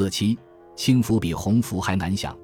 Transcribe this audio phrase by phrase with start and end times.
[0.00, 0.38] 四七，
[0.74, 2.34] 轻浮比鸿福还难想。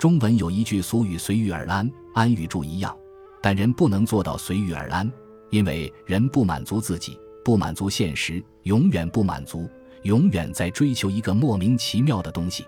[0.00, 2.92] 中文有一句俗语“随遇而安”，安与住一样，
[3.40, 5.08] 但人不能做到随遇而安，
[5.50, 9.70] 因为人不满足自己，不满足现实，永远不满足，
[10.02, 12.64] 永远在追求一个莫名其妙的东西。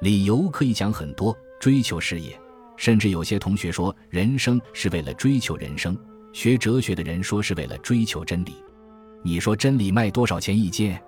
[0.00, 2.36] 理由可以讲很多，追求事业，
[2.76, 5.94] 甚至有些同学说人生是为了追求人生；
[6.32, 8.56] 学哲学的人说是为了追求真理。
[9.22, 10.98] 你说真理卖多少钱一斤？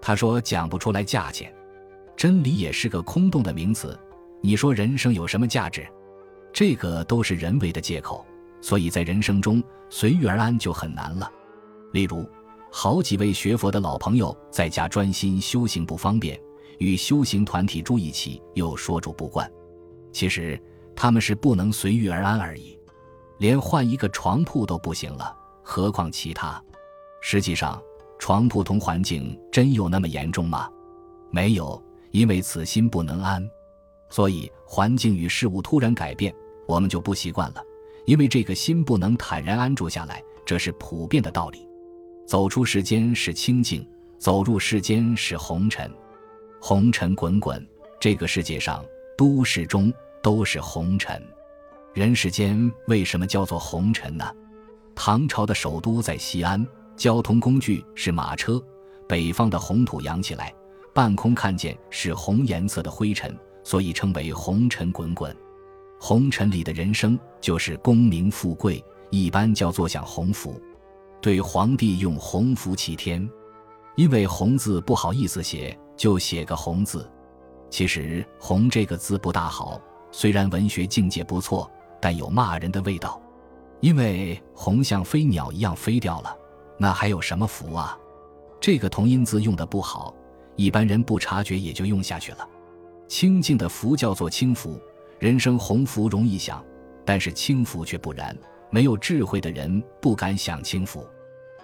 [0.00, 1.54] 他说讲不出来价钱。
[2.16, 3.98] 真理也是个空洞的名词。
[4.40, 5.86] 你说人生有什么价值？
[6.52, 8.24] 这个都是人为的借口，
[8.60, 11.30] 所以在人生中随遇而安就很难了。
[11.92, 12.28] 例如，
[12.70, 16.40] 好几位学佛的老朋友在家专心修行不方便，
[16.78, 19.50] 与修行团体住一起又说住不惯。
[20.12, 20.60] 其实
[20.94, 22.78] 他们是不能随遇而安而已，
[23.38, 26.62] 连换一个床铺都不行了，何况其他？
[27.20, 27.82] 实际上，
[28.18, 30.68] 床铺同环境真有那么严重吗？
[31.30, 31.82] 没有，
[32.14, 33.44] 因为此心不能安。
[34.08, 36.32] 所以，环境与事物突然改变，
[36.64, 37.62] 我们就不习惯了，
[38.06, 41.68] 因为这个心不能坦然安住下来，这是普遍的道理。
[42.24, 43.84] 走出世间是清净，
[44.16, 45.92] 走入世间是红尘，
[46.60, 47.66] 红尘滚滚，
[47.98, 48.84] 这个世界上
[49.18, 49.92] 都市中
[50.22, 51.20] 都是红尘。
[51.94, 54.24] 人世间为什么叫做红尘呢？
[54.94, 56.64] 唐朝的首都在西安，
[56.96, 58.62] 交通工具是马车，
[59.08, 60.54] 北方的红土扬起来，
[60.94, 63.36] 半空看见是红颜色的灰尘。
[63.66, 65.34] 所以称为红尘滚滚，
[65.98, 70.60] 红尘里的人生就是功名富贵，一般叫做享鸿福。
[71.22, 73.26] 对皇帝用鸿福齐天，
[73.96, 77.10] 因为红字不好意思写，就写个红字。
[77.70, 79.80] 其实红这个字不大好，
[80.12, 81.70] 虽然文学境界不错，
[82.02, 83.18] 但有骂人的味道。
[83.80, 86.36] 因为红像飞鸟一样飞掉了，
[86.76, 87.98] 那还有什么福啊？
[88.60, 90.14] 这个同音字用的不好，
[90.56, 92.48] 一般人不察觉也就用下去了。
[93.08, 94.80] 清净的福叫做清福，
[95.18, 96.64] 人生鸿福容易享，
[97.04, 98.36] 但是清福却不然。
[98.70, 101.06] 没有智慧的人不敢享清福。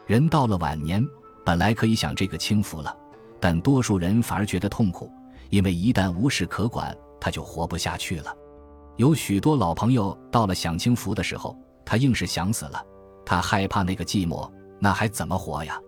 [0.07, 1.05] 人到了晚年，
[1.45, 2.97] 本来可以享这个清福了，
[3.41, 5.11] 但多数人反而觉得痛苦，
[5.49, 8.33] 因为一旦无事可管，他就活不下去了。
[8.97, 12.85] 有许多老朋友到了享清福的时候，他硬是想死了，
[13.27, 14.49] 他害怕那个寂寞，
[14.79, 15.81] 那还怎么活呀？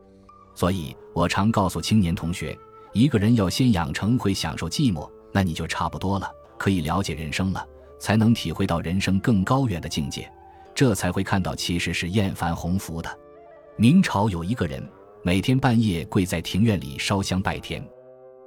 [0.55, 2.59] 所以我常告诉青年同学，
[2.93, 5.09] 一个人要先养成会享受寂寞。
[5.35, 7.67] 那你就差不多了，可以了解人生了，
[7.99, 10.31] 才能体会到人生更高远的境界，
[10.75, 13.19] 这才会看到其实是厌烦鸿福的。
[13.77, 14.87] 明朝有一个人，
[15.23, 17.83] 每天半夜跪在庭院里烧香拜天，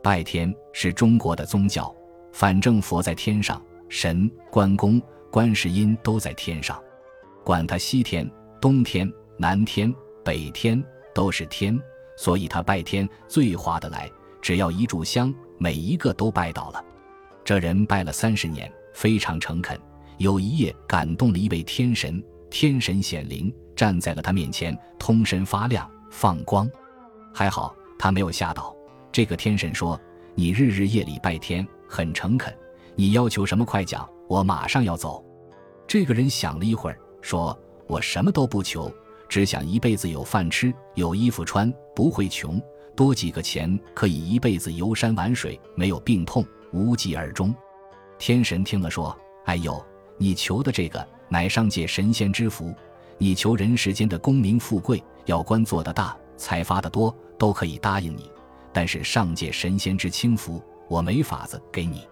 [0.04, 1.92] 拜天是中国的宗教，
[2.32, 5.02] 反正佛在天上，神、关公、
[5.32, 6.80] 观世音都在天上，
[7.44, 8.30] 管他西天、
[8.62, 9.92] 东天、南天、
[10.24, 10.80] 北天
[11.16, 11.76] 都是天，
[12.16, 14.08] 所以他拜天最划得来，
[14.46, 15.34] 只要一炷香。
[15.58, 16.86] 每一个都拜倒了，
[17.44, 19.76] 这人拜了三十年，非常诚恳。
[20.20, 26.70] 有一夜感动了一位天神，天神显灵，站在了他面前，通身发亮放光。
[27.34, 28.76] 还好他没有吓倒。
[29.12, 30.00] 这个天神说
[30.36, 32.56] ：“你日日夜里拜天，很诚恳。
[32.96, 35.26] 你要求什么，快讲，我马上要走。”
[35.88, 37.58] 这个人想了一会儿，说
[37.88, 38.94] ：“我什么都不求，
[39.28, 42.62] 只想一辈子有饭吃，有衣服穿，不会穷。”
[42.96, 47.54] 多几个钱可以一辈子游山玩水，没有病痛，无疾而终。
[48.18, 49.84] 天神听了说：“哎呦，
[50.18, 52.74] 你求的这个乃上界神仙之福，
[53.18, 58.32] 你求人世间的功名富贵，要官做得大，财发得多，都可以答应你。
[58.72, 62.08] 但是上界神仙之轻福，我没法子给你。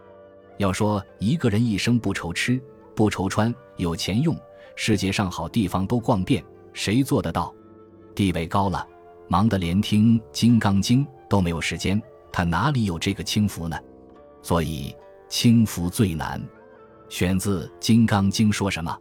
[0.57, 2.61] 要说一个人一生不愁吃
[2.93, 4.37] 不愁穿，有钱用，
[4.75, 7.53] 世界上好地方都逛遍，谁做得到？
[8.13, 8.85] 地位高了。”
[9.27, 12.01] 忙得连听《金刚经》都没有时间，
[12.31, 13.77] 他哪里有这个轻浮呢？
[14.41, 14.95] 所以
[15.29, 16.41] 轻浮最难。
[17.09, 18.97] 选自《金刚经》说什么？